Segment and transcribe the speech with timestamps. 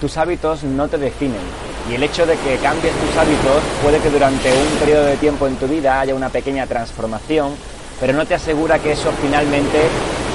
[0.00, 1.40] tus hábitos no te definen.
[1.90, 5.46] Y el hecho de que cambies tus hábitos puede que durante un periodo de tiempo
[5.46, 7.52] en tu vida haya una pequeña transformación,
[8.00, 9.78] pero no te asegura que eso finalmente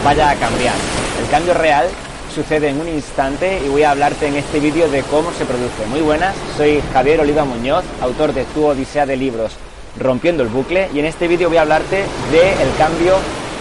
[0.03, 0.75] vaya a cambiar.
[1.21, 1.87] El cambio real
[2.33, 5.85] sucede en un instante y voy a hablarte en este vídeo de cómo se produce.
[5.89, 9.53] Muy buenas, soy Javier Oliva Muñoz, autor de Tu Odisea de Libros,
[9.99, 13.17] Rompiendo el Bucle, y en este vídeo voy a hablarte del cambio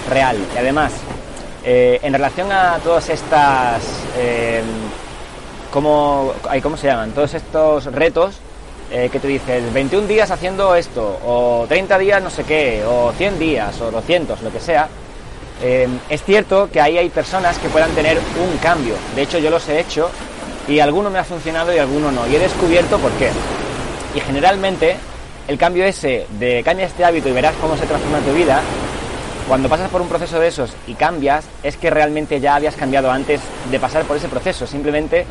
[0.09, 0.37] real.
[0.55, 0.93] Y además,
[1.64, 3.82] eh, en relación a todas estas...
[4.17, 4.62] Eh,
[5.73, 6.32] ¿cómo,
[6.62, 7.13] ¿Cómo se llaman?
[7.13, 8.36] Todos estos retos
[8.90, 13.13] eh, que te dices 21 días haciendo esto, o 30 días no sé qué, o
[13.13, 14.89] 100 días, o 200, lo que sea,
[15.63, 18.94] eh, es cierto que ahí hay personas que puedan tener un cambio.
[19.14, 20.11] De hecho, yo los he hecho
[20.67, 22.27] y alguno me ha funcionado y alguno no.
[22.27, 23.30] Y he descubierto por qué.
[24.14, 24.96] Y generalmente
[25.49, 28.63] el cambio ese de cambia este hábito y verás cómo se transforma tu vida,
[29.49, 33.11] cuando pasas por un proceso de esos y cambias, es que realmente ya habías cambiado
[33.11, 34.66] antes de pasar por ese proceso.
[34.66, 35.27] Simplemente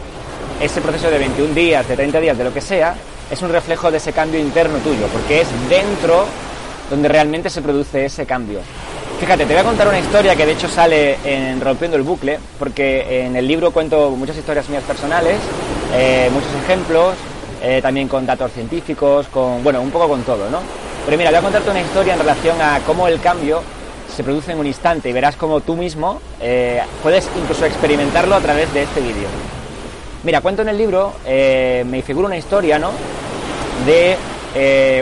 [0.59, 2.95] ese proceso de 21 días, de 30 días, de lo que sea,
[3.31, 6.25] es un reflejo de ese cambio interno tuyo, porque es dentro
[6.89, 8.59] donde realmente se produce ese cambio.
[9.19, 12.39] Fíjate, te voy a contar una historia que de hecho sale en Rompiendo el Bucle,
[12.57, 15.37] porque en el libro cuento muchas historias mías personales,
[15.93, 17.15] eh, muchos ejemplos,
[17.61, 20.59] eh, también con datos científicos, con, bueno, un poco con todo, ¿no?
[21.05, 23.61] Pero mira, voy a contarte una historia en relación a cómo el cambio
[24.15, 28.39] se produce en un instante y verás cómo tú mismo eh, puedes incluso experimentarlo a
[28.39, 29.27] través de este vídeo.
[30.23, 32.91] Mira, cuento en el libro, me figura una historia, ¿no?
[33.85, 34.17] De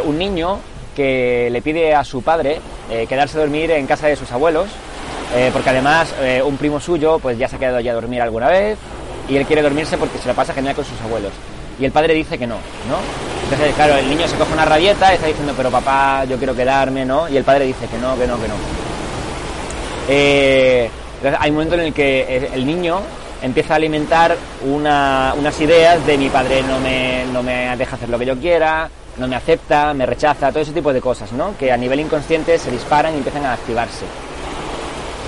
[0.06, 0.60] un niño
[0.98, 4.66] que le pide a su padre eh, quedarse a dormir en casa de sus abuelos,
[5.36, 8.20] eh, porque además eh, un primo suyo pues ya se ha quedado allí a dormir
[8.20, 8.80] alguna vez
[9.30, 11.32] y él quiere dormirse porque se lo pasa genial con sus abuelos.
[11.80, 12.98] Y el padre dice que no, ¿no?
[13.44, 16.56] Entonces, claro, el niño se coge una rabieta y está diciendo, pero papá, yo quiero
[16.56, 17.30] quedarme, ¿no?
[17.30, 18.56] Y el padre dice que no, que no, que no.
[20.08, 23.02] entonces hay un momento en el que el niño
[23.42, 24.36] empieza a alimentar
[24.66, 28.90] unas ideas de mi padre no me, no me deja hacer lo que yo quiera,
[29.18, 31.56] no me acepta, me rechaza, todo ese tipo de cosas, ¿no?
[31.58, 34.06] Que a nivel inconsciente se disparan y empiezan a activarse.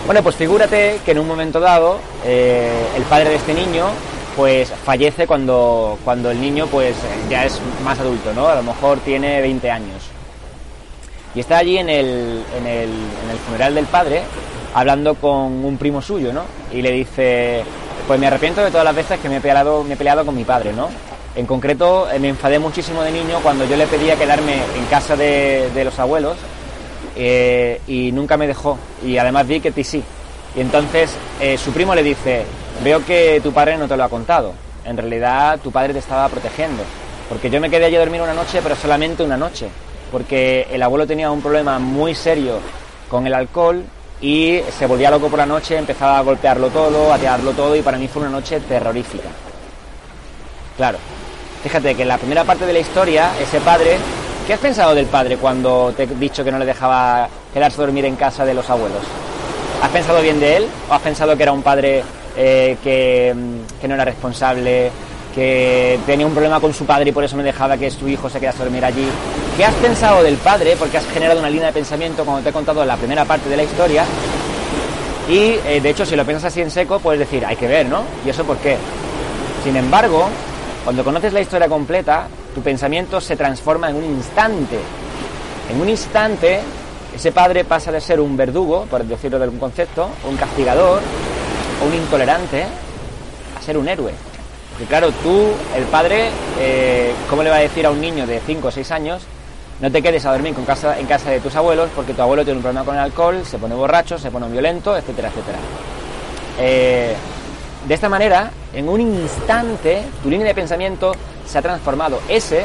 [0.06, 3.88] Bueno, pues figúrate que en un momento dado eh, el padre de este niño
[4.36, 6.96] pues fallece cuando, cuando el niño pues
[7.30, 8.48] ya es más adulto, ¿no?
[8.48, 10.04] A lo mejor tiene 20 años.
[11.36, 14.24] Y está allí en el, en el, en el funeral del padre
[14.74, 16.44] hablando con un primo suyo, ¿no?
[16.72, 17.64] Y le dice,
[18.10, 20.36] pues me arrepiento de todas las veces que me he peleado, me he peleado con
[20.36, 20.90] mi padre, ¿no?
[21.36, 25.16] En concreto, eh, me enfadé muchísimo de niño cuando yo le pedía quedarme en casa
[25.16, 26.36] de, los abuelos
[27.16, 28.80] eh, y nunca me dejó.
[29.06, 30.04] Y además vi que ti sí.
[30.56, 32.46] Y entonces eh, su primo le dice,
[32.84, 34.54] veo que tu padre no te lo ha contado.
[34.86, 36.82] En realidad tu padre te estaba protegiendo.
[37.30, 39.68] Porque yo me quedé allí a dormir una noche, pero solamente una noche.
[40.12, 42.58] Porque el abuelo tenía un problema muy serio
[43.08, 43.84] con el alcohol
[44.22, 47.82] y se volvía loco por la noche, empezaba a golpearlo todo, a tirarlo todo y
[47.82, 49.30] para mí fue una noche terrorífica.
[50.78, 50.98] Claro,
[51.64, 53.98] Fíjate que en la primera parte de la historia, ese padre,
[54.48, 58.06] ¿qué has pensado del padre cuando te he dicho que no le dejaba quedarse dormir
[58.06, 59.02] en casa de los abuelos?
[59.82, 62.04] ¿Has pensado bien de él o has pensado que era un padre
[62.38, 63.36] eh, que,
[63.80, 64.90] que, no era responsable,
[65.36, 68.30] que tenía un problema con su padre y por eso me dejaba que su hijo
[68.30, 69.08] se quedase a dormir allí?
[69.60, 70.78] ¿Qué has pensado del padre?
[70.80, 73.50] Porque has generado una línea de pensamiento, como te he contado en la primera parte
[73.50, 74.06] de la historia.
[75.28, 77.86] Y eh, de hecho, si lo piensas así en seco, puedes decir, hay que ver,
[77.86, 78.04] ¿no?
[78.26, 78.78] ¿Y eso por qué?
[79.62, 80.30] Sin embargo,
[80.86, 84.80] cuando conoces la historia completa, tu pensamiento se transforma en un instante.
[85.70, 86.62] En un instante,
[87.14, 91.02] ese padre pasa de ser un verdugo, por decirlo de algún concepto, un castigador,
[91.84, 94.14] o un intolerante, a ser un héroe.
[94.72, 96.30] Porque claro, tú, el padre,
[96.62, 99.28] eh, ¿cómo le va a decir a un niño de 5 o 6 años,
[99.82, 100.66] no te quedes a dormir en
[101.06, 103.76] casa, de tus abuelos porque tu abuelo tiene un problema con el alcohol, se pone
[103.76, 105.58] borracho, se pone violento, etcétera, etcétera?
[106.60, 107.16] Eh,
[107.88, 111.14] de esta manera, en un instante, tu línea de pensamiento
[111.48, 112.20] se ha transformado.
[112.28, 112.64] Ese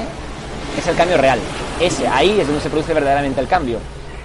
[0.76, 1.38] es el cambio real.
[1.80, 3.78] Ese, ahí es donde se produce verdaderamente el cambio.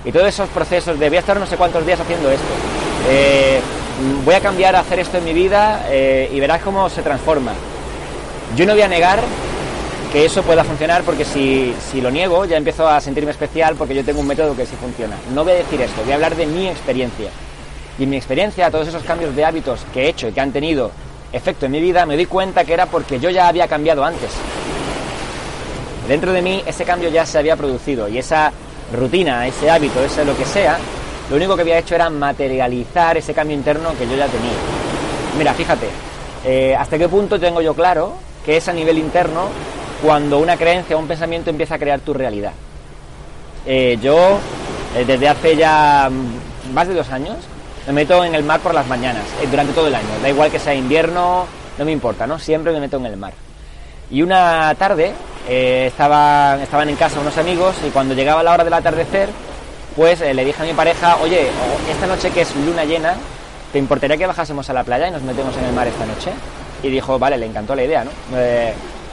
[0.03, 2.47] Y todos esos procesos de voy a estar no sé cuántos días haciendo esto,
[3.07, 3.59] eh,
[4.25, 7.51] voy a cambiar a hacer esto en mi vida eh, y verás cómo se transforma.
[8.55, 9.19] Yo no voy a negar
[10.11, 13.93] que eso pueda funcionar porque si, si, lo niego ya empiezo a sentirme especial porque
[13.93, 15.15] yo tengo un método que sí funciona.
[15.33, 17.29] No voy a decir esto, voy a hablar de mi experiencia.
[17.99, 20.51] Y en mi experiencia, todos esos cambios de hábitos que he hecho y que han
[20.51, 20.91] tenido
[21.31, 24.31] efecto en mi vida, me di cuenta que era porque yo ya había cambiado antes.
[26.07, 28.51] Dentro de mí ese cambio ya se había producido y esa
[28.95, 30.79] rutina, ese hábito, ese lo que sea,
[31.29, 34.57] lo único que había hecho era materializar ese cambio interno que yo ya tenía.
[35.37, 35.87] Mira, fíjate,
[36.45, 39.49] eh, hasta qué punto tengo yo claro que es a nivel interno
[40.01, 42.53] cuando una creencia o un pensamiento empieza a crear tu realidad.
[43.65, 44.39] Eh, yo,
[44.95, 47.37] eh, desde hace ya mm, más de dos años,
[47.87, 50.07] me meto en el mar por las mañanas, eh, durante todo el año.
[50.21, 51.45] Da igual que sea invierno,
[51.77, 52.39] no me importa, ¿no?
[52.39, 53.33] Siempre me meto en el mar.
[54.09, 55.13] Y una tarde
[55.47, 59.29] estaban, estaban en casa unos amigos y cuando llegaba la hora del atardecer,
[59.95, 61.47] pues le dije a mi pareja, oye,
[61.91, 63.15] esta noche que es luna llena,
[63.71, 66.31] ¿te importaría que bajásemos a la playa y nos metemos en el mar esta noche?
[66.81, 68.11] Y dijo, vale, le encantó la idea, ¿no?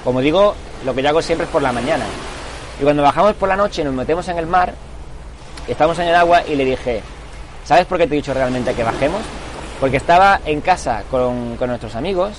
[0.02, 2.04] Como digo, lo que yo hago siempre es por la mañana.
[2.80, 4.74] Y cuando bajamos por la noche nos metemos en el mar,
[5.66, 7.02] estamos en el agua y le dije,
[7.64, 9.22] ¿sabes por qué te he dicho realmente que bajemos?
[9.80, 12.32] Porque estaba en casa con, con nuestros amigos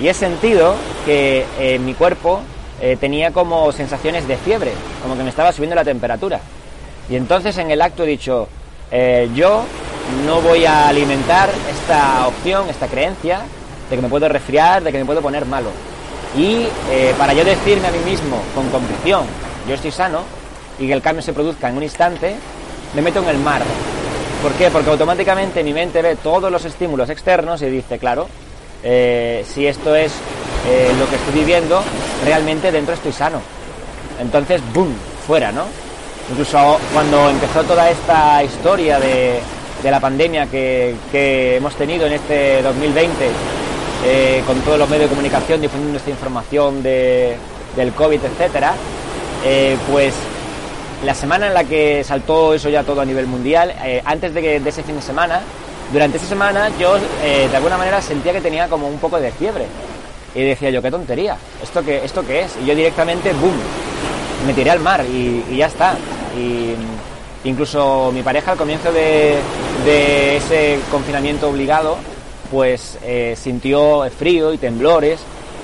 [0.00, 2.40] y he sentido que eh, mi cuerpo
[2.80, 4.72] eh, tenía como sensaciones de fiebre,
[5.02, 6.40] como que me estaba subiendo la temperatura.
[7.10, 8.48] Y entonces en el acto he dicho,
[8.90, 9.64] eh, yo
[10.26, 13.40] no voy a alimentar esta opción, esta creencia
[13.90, 15.70] de que me puedo resfriar, de que me puedo poner malo.
[16.36, 16.66] Y
[17.18, 19.24] para yo decirme a mí mismo con convicción,
[19.68, 20.22] yo estoy sano
[20.78, 22.34] y que el cambio se produzca en un instante,
[22.94, 23.62] me meto en el mar.
[24.42, 24.70] ¿Por qué?
[24.70, 28.26] Porque automáticamente mi mente ve todos los estímulos externos y dice, claro,
[28.82, 30.12] eh, si esto es
[30.66, 31.82] eh, lo que estoy viviendo,
[32.24, 33.40] realmente dentro estoy sano.
[34.18, 34.94] Entonces, ¡boom!,
[35.26, 35.64] fuera, ¿no?
[36.30, 39.40] Incluso cuando empezó toda esta historia de,
[39.82, 40.96] la pandemia que,
[41.56, 43.28] hemos tenido en este 2020,
[44.04, 47.36] eh, con todos los medios de comunicación difundiendo esta información de,
[47.76, 48.74] del COVID, etcétera,
[49.90, 50.14] pues
[51.04, 53.74] la semana en la que saltó eso ya todo a nivel mundial,
[54.04, 55.40] antes de, de ese fin de semana,
[55.92, 59.32] durante esa semana yo eh, de alguna manera sentía que tenía como un poco de
[59.32, 59.66] fiebre.
[60.34, 62.56] Y decía yo, qué tontería, ¿esto qué, esto qué es?
[62.62, 63.56] Y yo directamente, ¡boom!,
[64.46, 65.96] me tiré al mar y, ya está.
[66.38, 66.74] Y
[67.42, 69.38] incluso mi pareja al comienzo de,
[70.36, 71.96] ese confinamiento obligado,
[72.50, 75.20] pues eh, sintió frío y temblores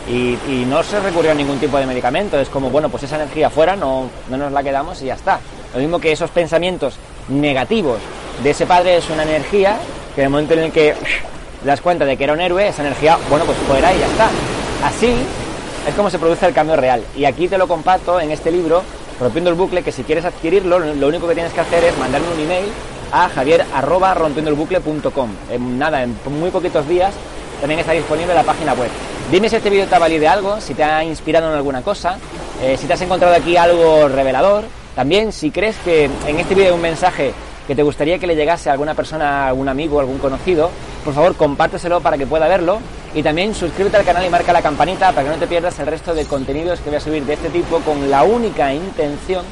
[0.09, 0.37] y,
[0.67, 2.39] no se recurrió a ningún tipo de medicamento.
[2.39, 5.41] Es como, bueno, pues esa energía fuera, no, no nos la quedamos y ya está.
[5.75, 6.97] Lo mismo que esos pensamientos
[7.29, 7.99] negativos
[8.43, 9.79] de ese padre es una energía
[10.15, 10.95] que en el momento en el que
[11.65, 14.31] das cuenta de que era un héroe, esa energía, bueno, pues fuera y ya está.
[14.85, 15.13] Así
[15.89, 17.03] es como se produce el cambio real.
[17.17, 18.83] Y aquí te lo comparto en este libro,
[19.21, 22.29] Rompiendo el Bucle, que si quieres adquirirlo, lo único que tienes que hacer es mandarme
[22.35, 22.67] un email
[23.13, 23.65] a javier
[25.51, 27.15] En nada, en muy poquitos días
[27.61, 28.91] también está disponible la página web.
[29.31, 32.19] Dime si este vídeo te ha valido algo, si te ha inspirado en alguna cosa,
[32.63, 34.65] eh, si te has encontrado aquí algo revelador.
[34.95, 37.33] También si crees que en este vídeo hay un mensaje
[37.67, 40.71] que te gustaría que le llegase a alguna persona, a algún amigo, algún conocido,
[41.05, 42.79] por favor compárteselo para que pueda verlo
[43.15, 45.87] y también suscríbete al canal y marca la campanita para que no te pierdas el
[45.87, 49.45] resto de contenidos que voy a subir de este tipo con la única intención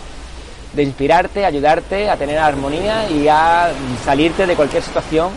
[0.75, 3.71] de inspirarte, ayudarte a tener armonía y a
[4.05, 5.31] salirte de cualquier situación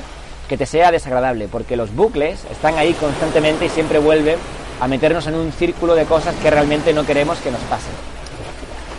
[0.47, 4.37] que te sea desagradable, porque los bucles están ahí constantemente y siempre vuelven
[4.79, 7.91] a meternos en un círculo de cosas que realmente no queremos que nos pasen.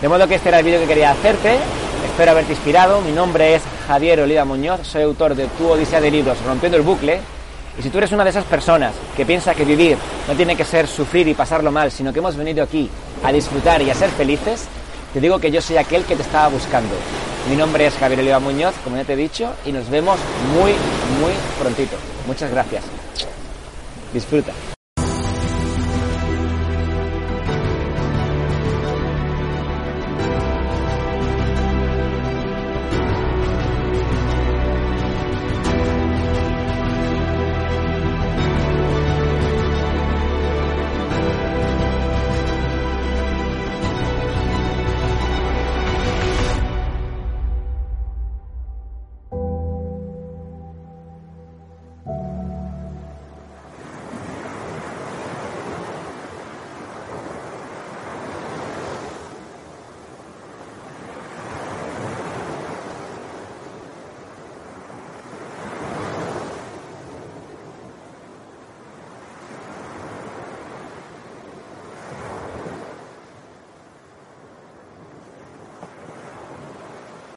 [0.01, 1.57] De modo que este era el vídeo que quería hacerte.
[2.05, 3.01] Espero haberte inspirado.
[3.01, 6.85] Mi nombre es Javier Oliva Muñoz, soy autor de Tu Odisea de Libros, Rompiendo el
[6.85, 7.21] Bucle.
[7.79, 9.97] Y si tú eres una de esas personas que piensa que vivir
[10.27, 12.91] no tiene que ser sufrir y pasarlo mal, sino que hemos venido aquí
[13.25, 14.69] a disfrutar y a ser felices,
[15.13, 16.95] te digo que yo soy aquel que te estaba buscando.
[17.49, 20.19] Mi nombre es Javier Oliva Muñoz, como ya te he dicho, y nos vemos
[20.53, 20.73] muy,
[21.21, 21.97] muy prontito.
[22.27, 22.85] Muchas gracias.
[24.13, 24.53] Disfruta.